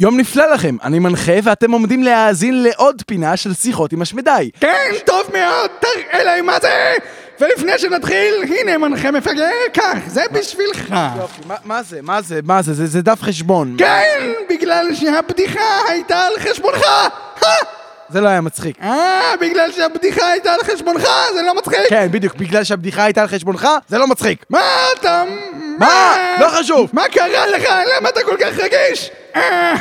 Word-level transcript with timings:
יום 0.00 0.20
נפלא 0.20 0.52
לכם, 0.54 0.76
אני 0.82 0.98
מנחה 0.98 1.32
ואתם 1.42 1.70
עומדים 1.72 2.02
להאזין 2.02 2.62
לעוד 2.62 3.02
פינה 3.06 3.36
של 3.36 3.54
שיחות 3.54 3.92
עם 3.92 4.02
השמדי. 4.02 4.50
כן, 4.60 4.90
טוב 5.06 5.22
מאוד, 5.32 5.70
תראה 5.80 6.24
להם 6.24 6.46
מה 6.46 6.60
זה! 6.62 6.94
ולפני 7.40 7.78
שנתחיל, 7.78 8.34
הנה 8.48 8.78
מנחה 8.78 9.10
מפגר, 9.10 9.48
קח, 9.72 9.98
זה 10.06 10.22
בשבילך. 10.32 10.94
יופי, 11.20 11.40
מה- 11.46 11.54
מה 11.64 11.82
זה? 11.82 11.98
מה 12.02 12.22
זה? 12.22 12.40
מה 12.44 12.62
זה? 12.62 12.74
זה 12.74 12.86
זה 12.86 13.02
דף 13.02 13.22
חשבון. 13.22 13.74
כן, 13.78 14.32
בגלל 14.50 14.94
שהבדיחה 14.94 15.60
הייתה 15.88 16.20
על 16.26 16.32
חשבונך! 16.38 16.84
זה 18.08 18.20
לא 18.20 18.28
היה 18.28 18.40
מצחיק. 18.40 18.76
אה, 18.82 19.32
בגלל 19.40 19.72
שהבדיחה 19.72 20.26
הייתה 20.26 20.52
על 20.54 20.60
חשבונך, 20.64 21.08
זה 21.34 21.42
לא 21.42 21.54
מצחיק? 21.54 21.78
כן, 21.88 22.08
בדיוק, 22.10 22.34
בגלל 22.34 22.64
שהבדיחה 22.64 23.04
הייתה 23.04 23.22
על 23.22 23.28
חשבונך, 23.28 23.68
זה 23.88 23.98
לא 23.98 24.06
מצחיק. 24.06 24.44
מה 24.50 24.60
אתה... 25.00 25.24
מה? 25.78 26.16
לא 26.40 26.48
חשוב. 26.48 26.90
מה 26.92 27.02
קרה 27.08 27.46
לך? 27.46 27.64
למה 27.96 28.08
אתה 28.08 28.20
כל 28.22 28.36
כך 28.40 28.58
רגיש? 28.58 29.10
אהה! 29.36 29.76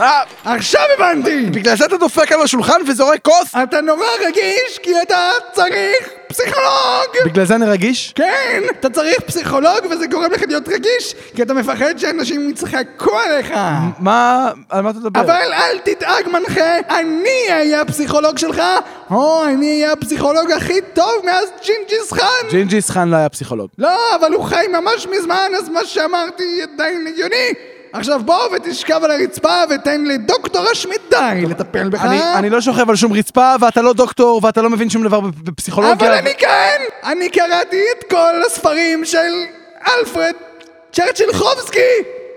אה, 0.00 0.22
עכשיו 0.44 0.82
הבנתי! 0.98 1.46
בגלל 1.46 1.76
זה 1.76 1.84
אתה 1.84 1.96
דופק 1.96 2.32
על 2.32 2.42
השולחן 2.42 2.80
וזורק 2.86 3.18
כוס? 3.22 3.54
אתה 3.62 3.80
נורא 3.80 4.06
רגיש 4.26 4.78
כי 4.82 4.90
אתה 5.02 5.30
צריך 5.52 6.08
פסיכולוג! 6.28 7.24
בגלל 7.24 7.44
זה 7.44 7.54
אני 7.54 7.66
רגיש? 7.66 8.12
כן, 8.14 8.62
אתה 8.70 8.90
צריך 8.90 9.20
פסיכולוג 9.20 9.78
וזה 9.90 10.06
גורם 10.06 10.32
לך 10.32 10.42
להיות 10.48 10.68
רגיש 10.68 11.14
כי 11.36 11.42
אתה 11.42 11.54
מפחד 11.54 11.98
שאנשים 11.98 12.50
יצחקו 12.50 13.18
עליך 13.18 13.52
מה... 13.98 14.50
על 14.68 14.82
מה 14.82 14.90
אתה 14.90 14.98
מדבר? 14.98 15.20
אבל 15.20 15.52
אל 15.52 15.78
תדאג 15.78 16.28
מנחה, 16.28 16.78
אני 16.90 17.50
אהיה 17.50 17.80
הפסיכולוג 17.80 18.38
שלך 18.38 18.62
או 19.10 19.44
אני 19.44 19.82
אהיה 19.82 19.92
הפסיכולוג 19.92 20.50
הכי 20.52 20.80
טוב 20.94 21.12
מאז 21.24 21.46
ג'ינג'יס 21.66 22.12
חאן 22.12 22.48
ג'ינג'יס 22.50 22.90
חאן 22.90 23.08
לא 23.08 23.16
היה 23.16 23.28
פסיכולוג. 23.28 23.70
לא, 23.78 24.14
אבל 24.20 24.32
הוא 24.32 24.44
חי 24.44 24.66
ממש 24.72 25.06
מזמן 25.06 25.50
אז 25.58 25.68
מה 25.68 25.84
שאמרתי 25.84 26.62
עדיין 26.62 27.06
הגיוני 27.06 27.54
עכשיו 27.98 28.20
בוא 28.24 28.48
ותשכב 28.56 29.00
על 29.04 29.10
הרצפה 29.10 29.58
ותן 29.74 30.04
לדוקטור 30.04 30.66
השמידי 30.72 31.46
לטפל 31.48 31.88
בך 31.88 32.00
אני, 32.04 32.20
אני 32.34 32.50
לא 32.50 32.60
שוכב 32.60 32.90
על 32.90 32.96
שום 32.96 33.12
רצפה, 33.12 33.54
ואתה 33.60 33.82
לא 33.82 33.92
דוקטור, 33.92 34.40
ואתה 34.44 34.62
לא 34.62 34.70
מבין 34.70 34.90
שום 34.90 35.02
דבר 35.04 35.20
בפ- 35.20 35.42
בפסיכולוגיה. 35.44 35.94
אבל 36.08 36.12
אני 36.18 36.34
כן! 36.38 36.76
אני 37.04 37.28
קראתי 37.28 37.82
את 37.98 38.10
כל 38.10 38.42
הספרים 38.46 39.04
של 39.04 39.18
אלפרד 39.88 40.32
צ'רצ'ילחובסקי! 40.92 41.78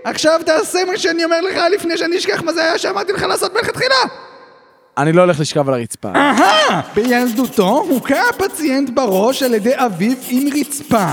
עכשיו 0.03 0.39
תעשה 0.45 0.79
מה 0.91 0.97
שאני 0.97 1.23
אומר 1.23 1.41
לך 1.41 1.57
לפני 1.75 1.97
שאני 1.97 2.17
אשכח 2.17 2.41
מה 2.43 2.53
זה 2.53 2.63
היה 2.63 2.77
שאמרתי 2.77 3.11
לך 3.13 3.23
לעשות 3.23 3.53
מלכתחילה! 3.53 3.95
אני 4.97 5.11
לא 5.13 5.21
הולך 5.21 5.39
לשכב 5.39 5.67
על 5.69 5.73
הרצפה. 5.73 6.09
אהה! 6.15 6.81
בילדותו 6.95 7.85
הוכה 7.89 8.29
הפציינט 8.29 8.89
בראש 8.89 9.43
על 9.43 9.53
ידי 9.53 9.73
אביו 9.75 10.17
עם 10.29 10.47
רצפה. 10.59 11.05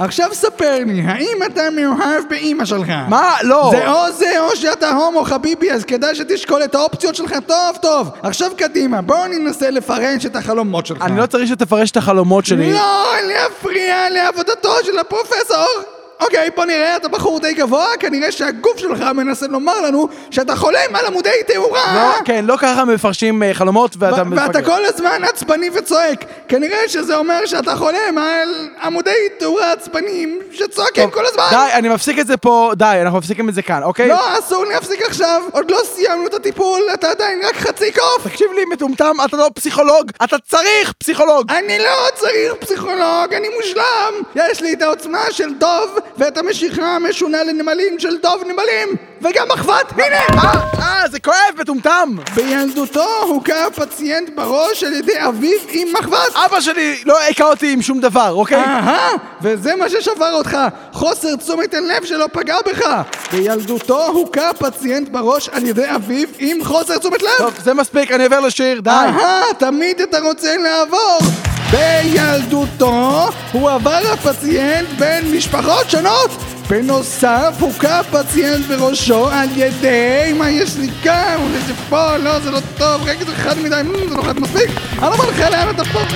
עכשיו 0.00 0.28
ספר 0.32 0.78
לי, 0.86 1.02
האם 1.06 1.42
אתה 1.46 1.62
מאוהב 1.70 2.24
באימא 2.28 2.64
שלך? 2.64 2.88
מה? 3.08 3.34
לא. 3.42 3.70
זה 3.72 3.90
או 3.90 4.12
זה 4.12 4.40
או 4.40 4.56
שאתה 4.56 4.90
הומו 4.90 5.24
חביבי, 5.24 5.72
אז 5.72 5.84
כדאי 5.84 6.14
שתשקול 6.14 6.64
את 6.64 6.74
האופציות 6.74 7.14
שלך 7.14 7.34
טוב 7.46 7.76
טוב. 7.82 8.10
עכשיו 8.22 8.50
קדימה, 8.56 9.02
בואו 9.02 9.26
ננסה 9.26 9.70
לפרש 9.70 10.26
את 10.26 10.36
החלומות 10.36 10.86
שלך. 10.86 11.02
אני 11.02 11.16
לא 11.20 11.26
צריך 11.26 11.48
שתפרש 11.48 11.90
את 11.90 11.96
החלומות 11.96 12.44
שלי. 12.44 12.72
לא 12.72 13.14
להפריע 13.26 14.10
לעבודתו 14.10 14.72
של 14.84 14.98
הפרופסור! 14.98 15.99
אוקיי, 16.20 16.50
בוא 16.56 16.64
נראה, 16.64 16.96
אתה 16.96 17.08
בחור 17.08 17.40
די 17.40 17.54
גבוה, 17.54 17.86
כנראה 18.00 18.32
שהגוף 18.32 18.78
שלך 18.78 19.00
מנסה 19.00 19.46
לומר 19.46 19.80
לנו 19.80 20.08
שאתה 20.30 20.56
חולם 20.56 20.96
על 20.96 21.06
עמודי 21.06 21.30
תאורה! 21.46 21.94
לא, 21.94 22.24
כן, 22.24 22.44
לא 22.44 22.56
ככה 22.56 22.84
מפרשים 22.84 23.42
אה, 23.42 23.54
חלומות 23.54 23.96
ואתה 23.98 24.22
ו- 24.22 24.36
ואתה. 24.36 24.62
כל 24.62 24.84
הזמן 24.84 25.24
עצבני 25.24 25.70
וצועק. 25.74 26.24
כנראה 26.48 26.88
שזה 26.88 27.16
אומר 27.16 27.46
שאתה 27.46 27.76
חולם 27.76 28.18
על 28.18 28.68
עמודי 28.82 29.10
תאורה 29.38 29.72
עצבניים 29.72 30.38
שצועקים 30.52 31.10
כל 31.10 31.26
הזמן! 31.26 31.44
די, 31.50 31.72
אני 31.72 31.88
מפסיק 31.88 32.18
את 32.18 32.26
זה 32.26 32.36
פה, 32.36 32.70
די, 32.76 32.98
אנחנו 33.02 33.18
מפסיקים 33.18 33.48
את 33.48 33.54
זה 33.54 33.62
כאן, 33.62 33.82
אוקיי? 33.82 34.08
לא, 34.08 34.38
אסור 34.38 34.64
להפסיק 34.64 35.02
עכשיו! 35.02 35.42
עוד 35.52 35.70
לא 35.70 35.78
סיימנו 35.84 36.26
את 36.26 36.34
הטיפול, 36.34 36.80
אתה 36.94 37.10
עדיין 37.10 37.40
רק 37.48 37.56
חצי 37.56 37.92
קוף! 37.92 38.26
תקשיב 38.28 38.52
לי, 38.56 38.64
מטומטם, 38.64 39.12
אתה 39.24 39.36
לא 39.36 39.50
פסיכולוג, 39.54 40.10
אתה 40.24 40.36
צריך 40.48 40.92
פסיכולוג! 40.98 41.50
אני 41.52 41.78
לא 41.78 42.08
צריך 42.14 42.54
פסיכולוג, 42.60 43.34
אני 43.36 43.48
מושלם! 43.56 44.14
יש 44.34 44.60
לי 44.60 44.72
את 44.72 44.82
העוצמה 44.82 45.20
של 45.30 45.54
דוב 45.54 45.98
ואת 46.18 46.38
המשיכה 46.38 46.96
המשונה 46.96 47.44
לנמלים 47.44 47.98
של 47.98 48.16
דוב 48.22 48.42
נמלים! 48.44 48.96
וגם 49.22 49.48
מחבת, 49.48 49.92
הנה! 49.92 50.16
אה, 50.44 50.52
אה, 50.78 51.08
זה 51.10 51.20
כואב, 51.20 51.34
מטומטם! 51.58 52.16
בילדותו 52.34 53.06
הוכה 53.20 53.66
הפציינט 53.66 54.30
בראש 54.34 54.84
על 54.84 54.92
ידי 54.92 55.12
אביו 55.28 55.58
עם 55.68 55.88
מחבת! 55.92 56.34
אבא 56.34 56.60
שלי 56.60 57.02
לא 57.06 57.20
היכה 57.20 57.44
אותי 57.44 57.72
עם 57.72 57.82
שום 57.82 58.00
דבר, 58.00 58.32
אוקיי? 58.32 58.58
אהה, 58.58 59.10
וזה 59.42 59.76
מה 59.76 59.88
ששבר 59.88 60.32
אותך, 60.32 60.56
חוסר 60.92 61.36
תשומת 61.36 61.74
הלב 61.74 62.04
שלא 62.04 62.26
פגע 62.32 62.56
בך. 62.66 62.86
בילדותו 63.32 64.06
הוכה 64.06 64.52
פציינט 64.58 65.08
בראש 65.08 65.48
על 65.48 65.66
ידי 65.66 65.94
אביו 65.94 66.28
עם 66.38 66.64
חוסר 66.64 66.98
תשומת 66.98 67.22
לב. 67.22 67.30
טוב, 67.38 67.54
זה 67.62 67.74
מספיק, 67.74 68.12
אני 68.12 68.24
עובר 68.24 68.40
לשיר, 68.40 68.80
די. 68.80 68.90
אהה, 68.90 69.42
תמיד 69.58 70.00
אתה 70.00 70.18
רוצה 70.20 70.56
לעבור. 70.56 71.49
בילדותו 71.70 73.28
הוא 73.52 73.70
עבר 73.70 74.00
הפציינט 74.12 74.88
בין 74.98 75.32
משפחות 75.36 75.90
שונות. 75.90 76.30
בנוסף, 76.68 77.56
הוכה 77.60 78.00
פציינט 78.10 78.66
בראשו 78.66 79.28
על 79.30 79.48
ידי... 79.56 80.32
מה 80.38 80.50
יש 80.50 80.76
לי 80.76 80.88
כאן? 81.02 81.36
זה 81.66 81.72
פה, 81.88 82.16
לא, 82.16 82.40
זה 82.40 82.50
לא 82.50 82.60
טוב, 82.78 83.02
רגע, 83.04 83.24
זה 83.24 83.34
חד 83.36 83.58
מדי, 83.58 83.80
זה 84.08 84.16
לא 84.16 84.22
חד 84.22 84.40
מספיק. 84.40 84.70
אני 84.92 85.10
לא 85.10 85.16
מנחה 85.16 85.50
לאן 85.50 85.70
אתה 85.70 85.84
פורח. 85.84 86.10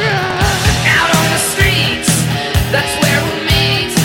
out 0.87 1.11
on 1.19 1.27
the 1.35 1.41
streets. 1.51 2.11
That's 2.73 2.95
where 3.03 3.21
we 3.27 3.37
meet. 3.51 4.04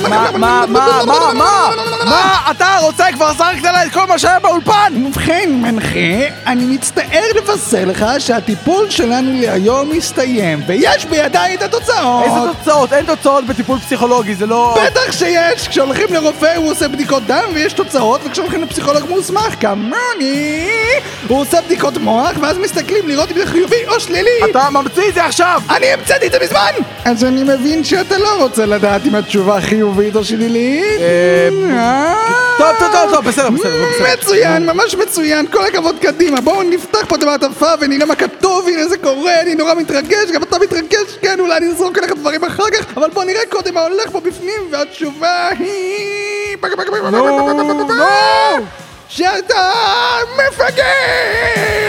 מנחם, 0.00 0.40
מה, 0.40 0.64
מנחם, 0.68 1.04
מה, 1.06 1.32
מה, 1.34 1.70
מה? 2.04 2.50
אתה 2.50 2.78
רוצה? 2.82 3.04
כבר 3.12 3.32
זרקת 3.32 3.64
עליי 3.64 3.86
את 3.86 3.92
כל 3.92 4.06
מה 4.06 4.18
שהיה 4.18 4.38
באולפן! 4.38 5.06
ובכן, 5.06 5.50
מנחה, 5.52 6.34
אני 6.46 6.64
מצטער 6.64 7.24
לבשר 7.36 7.84
לך 7.84 8.04
שהטיפול 8.18 8.90
שלנו 8.90 9.40
להיום 9.40 9.90
הסתיים, 9.96 10.62
ויש 10.66 11.04
בידיי 11.04 11.54
את 11.54 11.62
התוצאות. 11.62 12.24
איזה 12.24 12.38
תוצאות? 12.58 12.92
אין 12.92 13.04
תוצאות 13.04 13.46
בטיפול 13.46 13.78
פסיכולוגי, 13.78 14.34
זה 14.34 14.46
לא... 14.46 14.78
בטח 14.86 15.12
שיש! 15.12 15.68
כשהולכים 15.68 16.06
לרופא 16.10 16.56
הוא 16.56 16.70
עושה 16.70 16.88
בדיקות 16.88 17.22
דם 17.26 17.44
ויש 17.54 17.72
תוצאות, 17.72 18.20
וכשהולכים 18.24 18.62
לפסיכולוג 18.62 19.02
מוסמך, 19.08 19.54
כמוני, 19.60 20.68
הוא 21.28 21.40
עושה 21.40 21.60
בדיקות 21.60 21.96
מוח, 21.98 22.32
ואז 22.40 22.58
מסתכלים 22.58 23.08
לראות 23.08 23.30
אם 23.30 23.36
זה 23.38 23.46
חיובי 23.46 23.86
או 23.88 24.00
שלילי. 24.00 24.30
אתה 24.50 24.70
ממציא 24.70 25.08
את 25.08 25.14
זה 25.14 25.24
עכשיו! 25.24 25.62
אני 25.70 25.86
המצאתי 25.86 26.26
את 26.26 26.32
זה 26.32 26.38
מזמן! 26.44 26.70
אז 27.04 27.24
אני 27.24 27.42
מבין 27.42 27.84
שאתה 27.84 28.18
לא 28.18 28.42
רוצה 28.42 28.66
לדעת 28.66 29.06
אם 29.06 29.14
התשובה 29.14 29.60
חיובית 29.60 30.16
או 30.16 30.24
שלילית? 30.24 31.00
טוב, 32.58 32.76
טוב, 32.78 32.92
טוב, 32.92 33.10
טוב, 33.14 33.24
בסדר, 33.24 33.50
בסדר, 33.50 33.84
בסדר. 33.94 34.12
מצוין, 34.12 34.66
ממש 34.66 34.94
מצוין, 34.94 35.46
כל 35.46 35.66
הכבוד 35.66 35.96
קדימה. 36.00 36.40
בואו 36.40 36.62
נפתח 36.62 37.04
פה 37.08 37.16
את 37.16 37.22
המעטפה 37.22 37.72
ונראה 37.80 38.06
מה 38.06 38.14
כתוב, 38.14 38.68
הנה 38.68 38.88
זה 38.88 38.98
קורה, 38.98 39.40
אני 39.40 39.54
נורא 39.54 39.74
מתרגש, 39.74 40.30
גם 40.34 40.42
אתה 40.42 40.58
מתרגש, 40.58 41.18
כן, 41.22 41.40
אולי 41.40 41.56
אני 41.56 41.70
אזרוק 41.70 41.98
עליך 41.98 42.12
דברים 42.12 42.44
אחר 42.44 42.70
כך, 42.70 42.96
אבל 42.96 43.10
בואו 43.10 43.26
נראה 43.26 43.40
קודם 43.48 43.74
מה 43.74 43.80
הולך 43.80 44.10
פה 44.12 44.20
בפנים, 44.20 44.60
והתשובה 44.70 45.48
היא... 45.58 46.56
נו, 47.10 47.88
נו! 47.94 48.66
שאתה 49.08 49.72
מפגר! 50.36 51.87